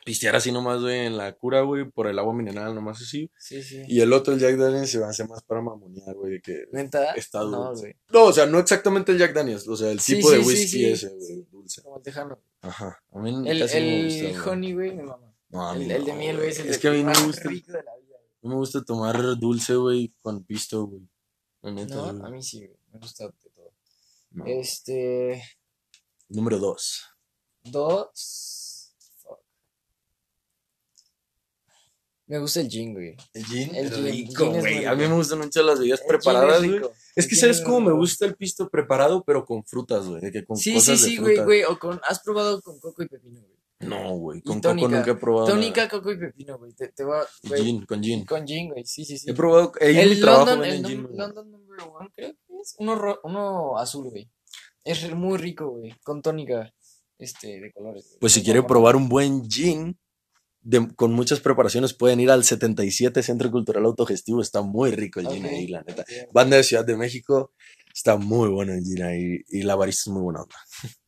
[0.05, 3.31] pistear así nomás, güey, en la cura, güey, por el agua mineral, nomás así.
[3.39, 3.83] Sí, sí.
[3.87, 6.65] Y el otro, el Jack Daniels, se me hace más para mamonear, güey, de que...
[6.73, 7.13] ¿Neta?
[7.15, 7.97] Está dulce.
[8.13, 10.41] No, o sea, no exactamente el Jack Daniels, o sea, el Sí, tipo sí, de
[10.43, 11.83] whisky sí, ese, güey, dulce.
[11.83, 12.39] Como el tejano.
[12.63, 15.33] Ajá, a mí El, casi no me el gusta, honey, güey, mi mamá.
[15.51, 17.05] No, a mí El, el de miel, güey, es el Es de- que a mí
[17.05, 18.17] me gusta, rico de la vida.
[18.19, 18.31] güey.
[18.43, 21.03] no me gusta tomar dulce, güey, con pisto, güey.
[21.63, 22.23] No, güey.
[22.27, 22.77] a mí sí, güey.
[22.93, 23.73] Me gusta de todo.
[24.47, 25.43] Este.
[26.29, 27.05] Número dos.
[27.65, 28.59] Dos.
[32.33, 33.15] Me gusta el gin, güey.
[33.35, 34.87] El gin El rico, güey.
[34.87, 36.81] A mí me gustan mucho las bebidas preparadas, es güey.
[37.29, 40.23] que sabes es cómo me gusta el pisto preparado, pero con frutas, güey.
[40.23, 41.65] De que con Sí, sí, cosas sí, güey, güey.
[41.65, 42.01] O con.
[42.09, 43.53] ¿Has probado con coco y pepino, güey?
[43.81, 44.41] No, güey.
[44.41, 45.47] Con coco nunca he probado.
[45.49, 46.73] Tónica, coco y pepino, güey.
[46.73, 47.23] Te, te va.
[47.47, 48.25] Güey, Gin, con gin.
[48.25, 48.87] Con gin, güey.
[48.87, 49.29] Sí, sí, sí.
[49.31, 49.71] He probado.
[49.79, 51.09] Mi El London, el gin.
[51.15, 52.77] London Number One, creo que es.
[52.79, 54.27] Uno, ro- uno azul, güey.
[54.85, 55.95] Es muy rico, güey.
[56.03, 56.73] Con tónica
[57.19, 58.17] este, de colores.
[58.19, 59.99] Pues si quiere probar un buen gin
[60.63, 64.41] de- con muchas preparaciones, pueden ir al 77 Centro Cultural Autogestivo.
[64.41, 66.03] Está muy rico el gin Ok, ahí, la neta.
[66.03, 66.33] ok.
[66.33, 67.53] Banda de Ciudad de México.
[67.95, 69.39] Está muy bueno el gin ahí.
[69.49, 70.57] Y la barista es muy buena onda.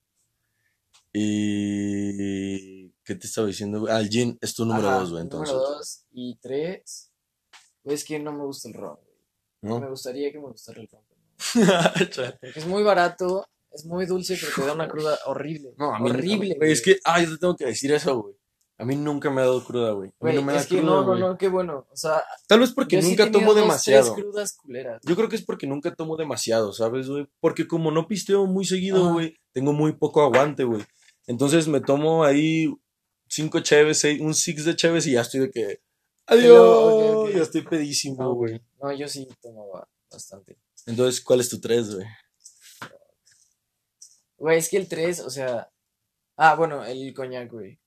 [1.16, 2.90] Y.
[3.04, 3.86] ¿Qué te estaba diciendo?
[3.88, 5.54] Ah, el gin es tu número Ajá, dos, güey, entonces.
[5.54, 7.12] Número dos y tres.
[7.82, 9.16] Pues es que no me gusta el ron, güey.
[9.62, 9.90] Me ¿No?
[9.90, 11.02] gustaría que me gustara el ron.
[11.54, 12.38] no.
[12.40, 15.74] Porque es muy barato, es muy dulce, pero te da una cruda horrible.
[15.76, 16.54] No, a mí no, horrible.
[16.56, 16.72] güey.
[16.72, 18.34] Es que, ah, yo te tengo que decir eso, güey.
[18.76, 20.10] A mí nunca me ha dado cruda, güey.
[20.20, 21.86] A mí no me da es que cruda, no, no, no, qué bueno.
[21.92, 24.12] O sea, Tal vez porque sí nunca tomo demasiado.
[24.14, 25.00] tres crudas culeras.
[25.04, 27.28] Yo creo que es porque nunca tomo demasiado, ¿sabes, güey?
[27.40, 30.82] Porque como no pisteo muy seguido, güey, tengo muy poco aguante, güey.
[31.28, 32.68] Entonces me tomo ahí
[33.28, 35.80] cinco cheves, seis- un six de cheves y ya estoy de que.
[36.26, 36.42] Adiós.
[36.48, 37.28] Pero.
[37.30, 38.60] Ya estoy pedísimo, güey.
[38.82, 40.58] No, yo sí tomaba bastante.
[40.86, 42.06] Entonces, ¿cuál es tu tres, güey?
[44.36, 45.70] Güey, es que el 3, o sea.
[46.36, 47.78] Ah, bueno, el coñac, güey.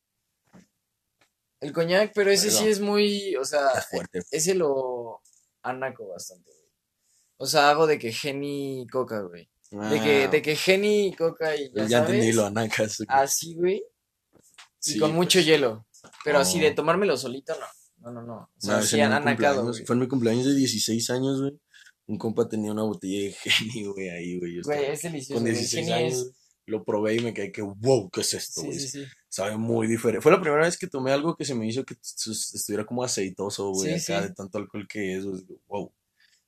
[1.60, 3.36] El coñac, pero ese sí es muy.
[3.36, 4.22] O sea, fuerte.
[4.32, 5.22] ese lo
[5.63, 6.72] anaco bastante, güey.
[7.38, 9.50] O sea, hago de que Geni y Coca, güey.
[9.72, 12.13] De que, Ah, de que Geni y Coca y ya, ya sabes.
[12.15, 12.98] entendí lo anacas.
[13.00, 13.08] güey.
[13.10, 13.84] Así, güey.
[14.86, 15.46] Y con mucho pues.
[15.46, 15.86] hielo.
[16.24, 17.65] Pero así de tomármelo solito, no.
[18.00, 18.36] No, no, no.
[18.36, 19.74] O sea, sí en mi anacado.
[19.86, 21.60] Fue en mi cumpleaños de 16 años, güey.
[22.06, 24.62] Un compa tenía una botella de Genny, güey, ahí, güey.
[24.62, 25.34] Güey, es delicioso.
[25.34, 25.54] con güey.
[25.56, 26.13] 16 Geni años.
[26.13, 26.34] es.
[26.68, 28.80] Lo probé y me quedé que, wow, ¿qué es esto, Sí, güey?
[28.80, 29.06] sí, sí.
[29.30, 30.22] Sabe muy diferente.
[30.22, 33.72] Fue la primera vez que tomé algo que se me hizo que estuviera como aceitoso,
[33.72, 34.28] güey, Sí, acá sí.
[34.30, 35.46] de tanto alcohol que es, güey.
[35.68, 35.92] Wow.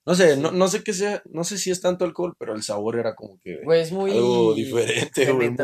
[0.05, 2.63] No sé, no, no sé qué sea, no sé si es tanto alcohol, pero el
[2.63, 4.11] sabor era como que Güey, es muy.
[4.11, 5.55] algo diferente, güey.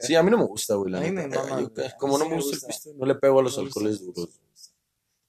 [0.00, 2.30] Sí, a mí no me gusta, güey, A mí me mama, Yo- como no sí
[2.30, 2.66] me gusta gusta.
[2.66, 4.40] el pisto, no le pego a los gusta, alcoholes gusta, duros.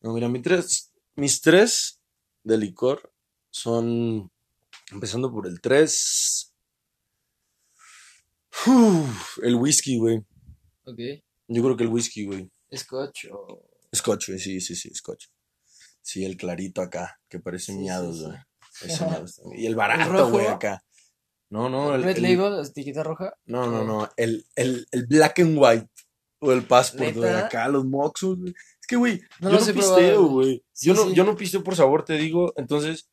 [0.01, 1.99] No, mira, mis tres, mis tres
[2.43, 3.11] de licor
[3.51, 4.31] son,
[4.91, 6.46] empezando por el tres,
[8.65, 10.17] Uf, el whisky, güey.
[10.85, 10.99] Ok.
[11.47, 12.49] Yo creo que el whisky, güey.
[12.75, 13.63] Scotch o.
[13.95, 15.27] Scotch, güey, sí, sí, sí, Scotch.
[16.01, 18.23] Sí, el clarito acá, que parece Sí, sí, miados, sí.
[18.25, 18.37] güey.
[19.11, 19.41] Me gusta.
[19.55, 20.83] Y el ¿El barato, güey, acá.
[21.49, 23.33] No, no, el, Red el- Label, etiqueta roja.
[23.45, 25.87] no, no, no, el, el, el black and white.
[26.39, 28.51] O el passport, güey, acá, los moxos, güey.
[28.51, 30.63] Es que, güey, No yo no pisteo, güey.
[30.71, 31.15] Sí, yo, no, sí.
[31.15, 32.53] yo no pisteo por sabor, te digo.
[32.57, 33.09] Entonces,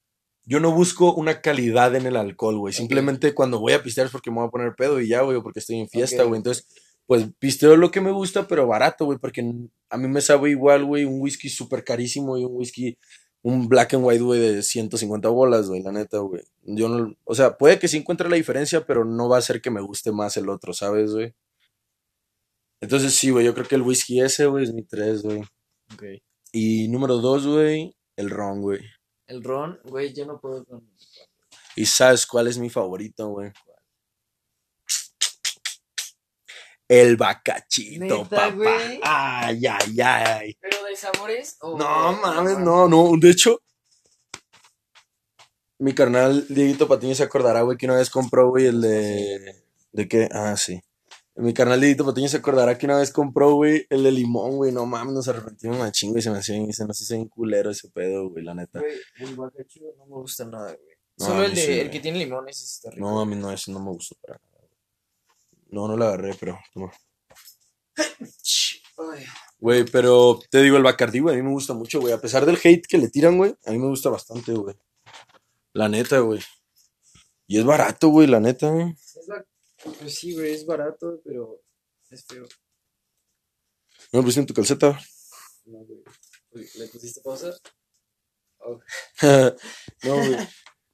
[0.46, 2.74] yo no busco una calidad en el alcohol, güey.
[2.74, 5.40] Simplemente cuando voy a pistear es porque me voy a poner pedo y ya, güey,
[5.42, 6.38] porque estoy en fiesta, güey.
[6.38, 6.66] Entonces,
[7.06, 9.42] pues pisteo lo que me gusta, pero barato, güey, porque
[9.90, 12.98] a mí me sabe igual, güey, un whisky súper carísimo y un whisky,
[13.42, 16.42] un black and white, güey, de 150 bolas, güey, la neta, güey.
[16.62, 19.60] Yo no, o sea, puede que sí encuentre la diferencia, pero no va a ser
[19.60, 21.34] que me guste más el otro, ¿sabes, güey?
[22.80, 25.40] Entonces, sí, güey, yo creo que el whisky ese, güey, es mi tres, güey.
[25.94, 26.04] Ok.
[26.52, 28.80] Y número dos, güey, el ron, güey.
[29.26, 30.88] El ron, güey, yo no puedo con.
[31.76, 33.52] ¿Y sabes cuál es mi favorito, güey?
[36.86, 38.50] El bacachito, ¿Neta, papá.
[38.50, 39.00] güey?
[39.02, 40.58] Ay, ay, ay.
[40.60, 41.78] ¿Pero de sabores o.?
[41.78, 43.12] No mames, no, no.
[43.18, 43.60] De hecho,
[45.78, 49.64] mi carnal Dieguito Patiño se acordará, güey, que una vez compró, güey, el de.
[49.92, 50.28] ¿De qué?
[50.30, 50.80] Ah, sí.
[51.36, 54.70] Mi carnal Dieguito Patiño se acordará que una vez compró, güey, el de limón, güey.
[54.72, 57.70] No mames, nos arrepentimos una chingo y se me hacía, se nos hizo bien culero
[57.70, 58.78] ese pedo, güey, la neta.
[58.80, 60.94] Güey, el bacacho no me gusta nada, güey.
[61.16, 63.04] No, Solo a el de sí, el que tiene limones ese está rico.
[63.08, 64.48] No, a mí no, eso no me gustó para nada.
[64.68, 64.80] güey.
[65.70, 66.92] No, no la agarré, pero toma.
[69.58, 72.12] Güey, pero te digo, el Bacardí, güey, a mí me gusta mucho, güey.
[72.12, 74.76] A pesar del hate que le tiran, güey, a mí me gusta bastante, güey.
[75.72, 76.40] La neta, güey.
[77.46, 78.90] Y es barato, güey, la neta, güey.
[78.92, 79.44] es ba-
[79.84, 81.60] Pues sí, güey, es barato, pero
[82.10, 82.46] es feo.
[84.12, 84.98] ¿No pusiste en tu calceta?
[85.66, 85.78] No,
[86.50, 86.66] güey.
[86.76, 87.52] ¿Le pusiste pausa?
[88.58, 88.80] Oh,
[89.22, 90.36] no, güey.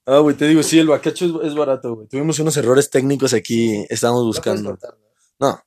[0.07, 2.09] Ah, güey, te digo, sí, el bacacho es, es barato, güey.
[2.09, 4.71] Tuvimos unos errores técnicos aquí, estábamos ¿lo puedes buscando.
[4.71, 4.99] cortar,
[5.39, 5.65] No, ¿no?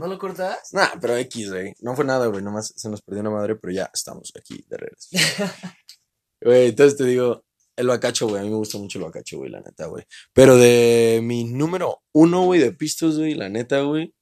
[0.00, 0.68] ¿No lo cortas?
[0.72, 1.74] nah, pero X, güey.
[1.80, 4.76] No fue nada, güey, nomás se nos perdió una madre, pero ya estamos aquí de
[4.76, 5.08] regreso.
[6.42, 7.44] Güey, entonces te digo,
[7.80, 10.04] el bacacho, güey, a mí me gusta mucho el bacacho, güey, la neta, güey.
[10.32, 14.14] Pero de mi número uno, güey, de pistos, güey, la neta, güey,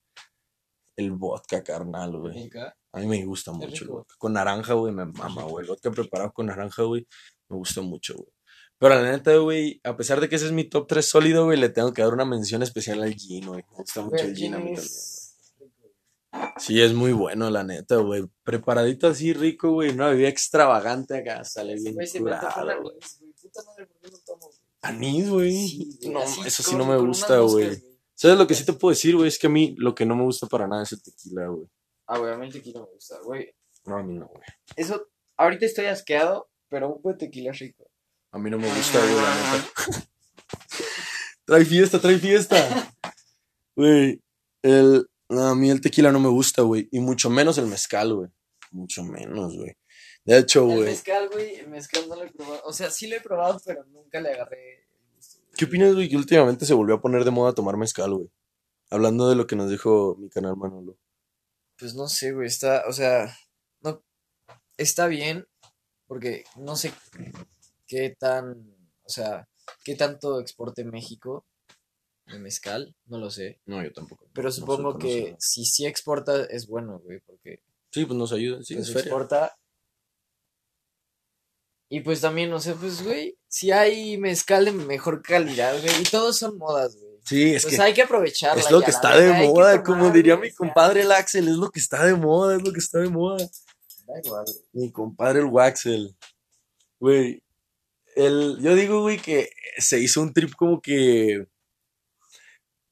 [0.96, 2.50] el vodka, carnal, güey.
[2.92, 4.14] A mí me gusta mucho el vodka.
[4.18, 5.64] Con naranja, güey, me mama, güey.
[5.64, 7.06] El vodka preparado con naranja, güey,
[7.48, 8.32] me gusta mucho, güey.
[8.78, 11.58] Pero la neta, güey, a pesar de que ese es mi top 3 sólido, güey,
[11.58, 13.64] le tengo que dar una mención especial al gin, güey.
[13.70, 14.60] Me gusta mucho el gin a.
[16.58, 18.24] Sí, es muy bueno, la neta, güey.
[18.44, 19.90] Preparadito así rico, güey.
[19.90, 21.42] Una bebida extravagante acá.
[21.44, 22.96] Sale bien curado, güey.
[23.58, 23.66] Anís, güey.
[23.66, 24.58] Puta madre, ¿por qué no tomo, güey?
[24.82, 25.68] Anís, güey.
[25.68, 27.82] Sí, güey, no, así eso sí no me gusta, güey.
[28.14, 29.28] ¿Sabes lo que sí te puedo decir, güey?
[29.28, 31.68] Es que a mí lo que no me gusta para nada es el tequila, güey.
[32.06, 33.54] Ah, güey, a mí el tequila me gusta, güey.
[33.84, 34.42] No, a mí no, güey.
[34.76, 37.88] Eso, ahorita estoy asqueado, pero un buen tequila rico.
[38.32, 40.08] A mí no me gusta, güey, la neta.
[41.44, 42.92] trae fiesta, trae fiesta.
[43.76, 44.20] Güey,
[44.62, 45.08] el...
[45.28, 46.88] no, a mí el tequila no me gusta, güey.
[46.90, 48.30] Y mucho menos el mezcal, güey.
[48.72, 49.76] Mucho menos, güey.
[50.28, 50.84] De hecho, El güey.
[50.90, 52.60] mezcal, güey, el mezcal no lo he probado.
[52.64, 54.86] O sea, sí lo he probado, pero nunca le agarré.
[55.56, 56.08] ¿Qué opinas, güey?
[56.08, 58.30] Que últimamente se volvió a poner de moda tomar mezcal, güey.
[58.90, 60.98] Hablando de lo que nos dijo mi canal Manolo.
[61.78, 63.34] Pues no sé, güey, está, o sea,
[63.80, 64.02] no,
[64.76, 65.46] está bien,
[66.06, 66.92] porque no sé
[67.86, 69.48] qué tan, o sea,
[69.84, 71.46] qué tanto exporte México
[72.26, 73.60] de mezcal, no lo sé.
[73.64, 74.26] No, yo tampoco.
[74.34, 75.36] Pero No sé, supongo no que sé.
[75.38, 77.62] si sí exporta es bueno, güey, porque
[77.92, 78.62] Sí, pues nos ayuda.
[78.62, 79.06] Sí, que es se feria.
[79.06, 79.56] exporta.
[81.90, 86.04] Y pues también, no sé, pues, güey, si hay mezcal de mejor calidad, güey, y
[86.04, 87.08] todos son modas, güey.
[87.24, 88.62] Sí, es pues que hay que aprovecharla.
[88.62, 91.48] es lo que está de moda, tomar, como diría mi o sea, compadre el Axel,
[91.48, 93.36] es lo que está de moda, es lo que está de moda.
[94.06, 94.86] da igual, güey.
[94.86, 96.16] Mi compadre el Waxel.
[96.98, 97.42] Güey,
[98.16, 101.46] el, yo digo, güey, que se hizo un trip como que.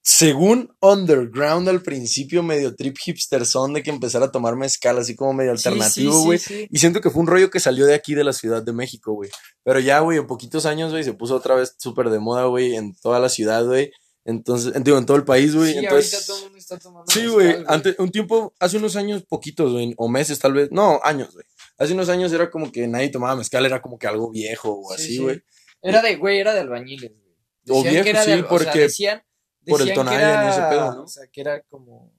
[0.09, 5.17] Según underground al principio, medio trip hipster son de que empezar a tomar mezcal, así
[5.17, 6.39] como medio Sí, sí, alternativo, sí, güey.
[6.39, 6.69] sí.
[6.71, 9.15] Y siento que fue un rollo que salió de aquí, de la Ciudad de México,
[9.15, 9.31] güey.
[9.65, 12.77] Pero ya, güey, en poquitos años, güey, se puso otra vez súper de moda, güey,
[12.77, 13.91] en toda la ciudad, güey.
[14.25, 15.73] Entonces, en, digo, en todo el país, güey.
[15.73, 17.57] Sí, Entonces, ahorita todo el mundo está tomando Sí, güey.
[17.67, 20.69] Antes, un tiempo, hace unos años, poquitos, güey, o meses tal vez.
[20.71, 21.45] No, años, güey.
[21.79, 24.89] Hace unos años era como que nadie tomaba mezcal, era como que algo viejo o
[24.91, 25.19] Sí, así, sí.
[25.19, 25.43] güey.
[25.83, 27.79] Era de, güey, era de albañiles, güey.
[27.81, 29.23] O viejo, que era sí, de, o sea, porque decían,
[29.71, 31.03] por el Tonayan y ese pedo, ¿no?
[31.05, 32.13] O sea, que era como...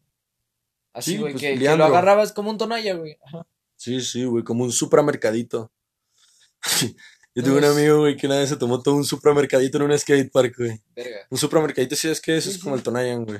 [0.93, 3.17] Así, Sí, güey, pues, que, que lo agarrabas como un tonalla, güey.
[3.25, 3.45] Ajá.
[3.75, 5.71] Sí, sí, güey, como un supramercadito.
[7.35, 9.99] Yo tuve un amigo, güey, que una vez se tomó todo un supramercadito en un
[9.99, 10.81] skatepark, güey.
[10.95, 13.39] Verga, Un supramercadito, sí, es que eso es como el Tonayan, güey.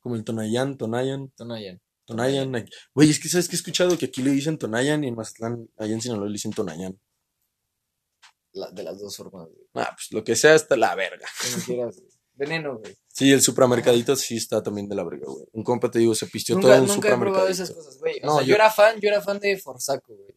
[0.00, 1.80] Como el Tonayan, Tonayan, Tonayan.
[2.06, 2.66] Tonayan.
[2.94, 5.68] Güey, es que sabes que he escuchado que aquí le dicen Tonayan y en Mazatlán,
[5.76, 6.98] allá en Sinaloa le dicen Tonayan.
[8.52, 9.66] La- de las dos formas, güey.
[9.74, 11.26] Ah, pues lo que sea está la verga.
[11.42, 12.10] Como quieras, güey.
[12.34, 12.96] Veneno, güey.
[13.16, 15.44] Sí, el supramercadito sí está también de la verga, güey.
[15.52, 17.62] Un compa, te digo, se pistió Nunca, todo un nunca he probado supramercadito.
[17.62, 18.20] esas cosas, güey.
[18.22, 18.48] O No, sea, yo...
[18.48, 20.34] yo- era fan, yo era fan de Forsaco, güey.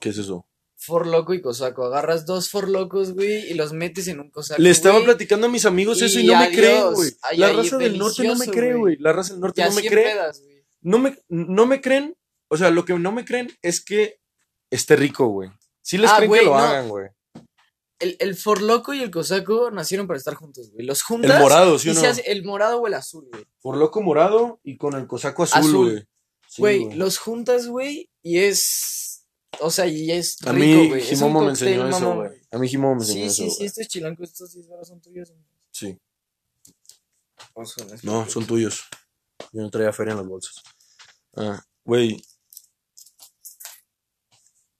[0.00, 0.46] ¿Qué es eso?
[0.78, 1.84] For Loco y Cosaco.
[1.84, 5.46] Agarras dos For Locos, güey, y los metes en un Cosaco, Le estaba güey, platicando
[5.46, 7.10] a mis amigos eso y, Y no me creen, güey.
[7.22, 8.96] Ay, La ay, raza del norte no me cree, güey.
[8.98, 10.04] La raza del norte no me cree.
[10.04, 10.64] pedas, güey.
[10.80, 12.16] No me, no me creen.
[12.48, 14.20] O sea, lo que no me creen es que
[14.70, 15.50] esté rico, güey.
[15.82, 16.58] Sí les Ah, creen güey, que lo no.
[16.58, 17.08] hagan, güey.
[17.98, 20.84] El, el For Loco y el Cosaco nacieron para estar juntos, güey.
[20.84, 21.30] Los juntas.
[21.34, 22.02] El morado, ¿sí o no?
[22.26, 23.46] el morado o el azul, güey.
[23.62, 25.90] Por loco morado y con el cosaco azul, Azul.
[25.92, 26.04] güey.
[26.48, 29.24] Sí, Güey, los juntas, güey, y es.
[29.60, 31.00] O sea, y es rico, A mí güey.
[31.02, 32.40] Jimomo me enseñó eso, mamón, güey.
[32.50, 33.66] A mí Jimomo me enseñó Sí, eso, sí, sí, güey.
[33.66, 35.30] estos chilancos, estos 10 varos son tuyos.
[35.30, 35.42] güey.
[35.70, 35.98] Sí.
[37.54, 38.30] O son estos, No, güey.
[38.30, 38.82] son tuyos.
[39.52, 40.54] Yo no traía feria en las bolsas.
[41.36, 42.22] Ah, güey.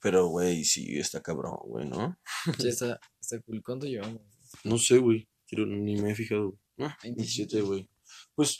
[0.06, 2.16] Pero, güey, sí, está cabrón, güey, ¿no?
[2.60, 3.60] Sí, está, está cool.
[3.60, 4.22] ¿Cuánto llevamos?
[4.62, 5.26] No sé, güey.
[5.50, 6.56] Ni me he fijado.
[6.78, 7.56] Ah, 27.
[7.56, 7.90] 27, güey.
[8.36, 8.56] Pues,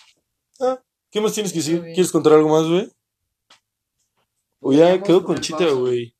[0.59, 1.83] ah, ¿qué más tienes que decir?
[1.83, 2.91] ¿Quieres contar algo más, güey?
[4.59, 6.17] O ya quedó conchita, güey.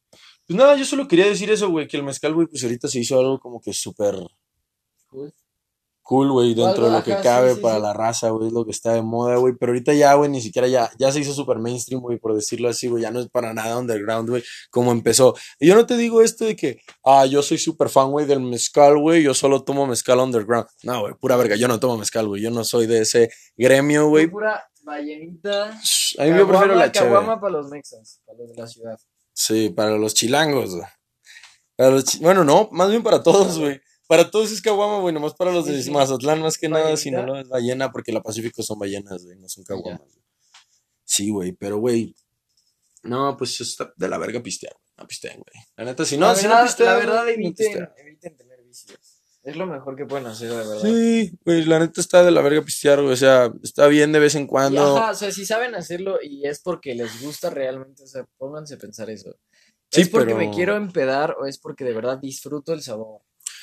[0.47, 3.01] Pues nada, yo solo quería decir eso, güey, que el mezcal, güey, pues ahorita se
[3.01, 4.15] hizo algo como que súper
[5.09, 5.35] Cool.
[6.09, 7.83] Cool, güey, dentro de lo que sí, cabe sí, para sí.
[7.83, 9.55] la raza, güey, es lo que está de moda, güey.
[9.59, 12.69] Pero ahorita ya, güey, ni siquiera ya, ya se hizo súper mainstream, güey, por decirlo
[12.69, 15.35] así, güey, ya no es para nada underground, güey, como empezó.
[15.59, 18.41] Y yo no te digo esto de que, ah, yo soy súper fan, güey, del
[18.41, 20.67] mezcal, güey, yo solo tomo mezcal underground.
[20.85, 24.09] No, güey, pura verga, yo no tomo mezcal, güey, yo no soy de ese gremio,
[24.09, 24.29] güey.
[24.29, 25.71] Pura ballenita.
[26.19, 28.99] A mí yo prefiero la caguama para los mexas, para los de la ciudad.
[29.33, 30.87] Sí, para los chilangos, güey.
[31.77, 33.81] Para los chi- Bueno, no, más bien para todos, güey.
[34.09, 35.91] Para todos es caguama, güey, nomás para los de sí.
[35.91, 39.49] Mazatlán, más que nada, si no, es ballena, porque la Pacífico son ballenas, güey, no
[39.49, 40.01] son caguamas.
[41.05, 42.15] Sí, güey, pero, güey,
[43.03, 45.65] no, pues está de la verga pistear, güey, no pisteen, güey.
[45.77, 48.63] La neta, si no, la si verdad, no pistean, la verdad no eviten, eviten tener
[48.65, 48.99] vicios.
[49.43, 50.81] Es lo mejor que pueden hacer, de verdad.
[50.83, 54.19] Sí, güey, la neta está de la verga pistear, güey, o sea, está bien de
[54.19, 54.97] vez en cuando.
[54.97, 58.75] ajá, o sea, si saben hacerlo y es porque les gusta realmente, o sea, pónganse
[58.75, 59.37] a pensar eso.
[59.91, 63.21] Sí, ¿Es porque pero- me quiero empedar o es porque de verdad disfruto el sabor?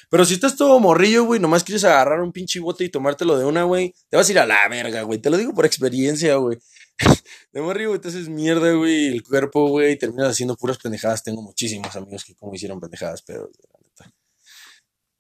[0.10, 3.46] Pero si estás todo morrillo, güey, nomás quieres agarrar un pinche bote y tomártelo de
[3.46, 5.20] una, güey, te vas a ir a la verga, güey.
[5.20, 6.60] Te lo digo por experiencia, güey.
[7.52, 11.24] De morrillo, güey, te haces mierda, güey, el cuerpo, güey, y terminas haciendo puras pendejadas.
[11.24, 14.14] Tengo muchísimos amigos que como hicieron pendejadas, pero la neta.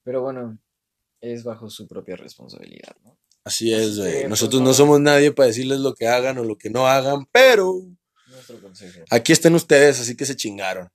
[0.03, 0.57] Pero bueno,
[1.21, 3.17] es bajo su propia responsabilidad, ¿no?
[3.45, 4.27] Así es, güey.
[4.27, 4.69] Nosotros no.
[4.69, 7.81] no somos nadie para decirles lo que hagan o lo que no hagan, pero
[8.27, 9.01] Nuestro consejo.
[9.09, 10.89] aquí están ustedes, así que se chingaron.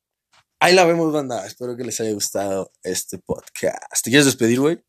[0.61, 1.47] Ahí la vemos, banda.
[1.47, 4.03] Espero que les haya gustado este podcast.
[4.03, 4.83] ¿Te quieres despedir, güey?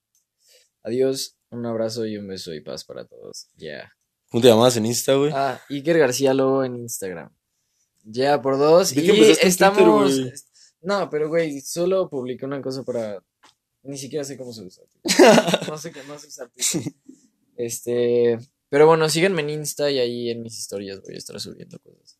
[0.81, 3.49] Adiós, un abrazo y un beso y paz para todos.
[3.55, 3.93] Ya.
[4.31, 5.31] ¿Cómo te en Insta, güey?
[5.33, 7.31] Ah, Iker García Lobo en Instagram.
[8.03, 8.93] Ya por dos.
[8.93, 9.09] Y
[9.43, 10.15] estamos.
[10.15, 10.33] Twitter,
[10.81, 13.23] no, pero güey, solo publiqué una cosa para.
[13.83, 14.83] Ni siquiera sé cómo se usa.
[15.67, 16.49] No sé cómo se usa.
[17.55, 18.39] Este.
[18.69, 22.17] Pero bueno, síganme en Insta y ahí en mis historias voy a estar subiendo cosas.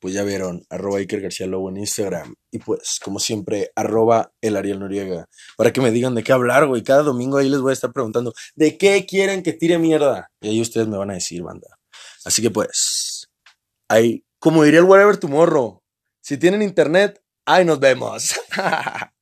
[0.00, 2.34] Pues ya vieron, arroba Iker García Lobo en Instagram.
[2.50, 5.26] Y pues, como siempre, arroba el Ariel Noriega.
[5.56, 6.82] Para que me digan de qué hablar, güey.
[6.82, 10.30] Cada domingo ahí les voy a estar preguntando, ¿de qué quieren que tire mierda?
[10.40, 11.68] Y ahí ustedes me van a decir, banda.
[12.24, 13.28] Así que pues,
[13.88, 15.82] ahí, como diría el Whatever Tomorrow,
[16.22, 18.38] si tienen internet, ahí nos vemos.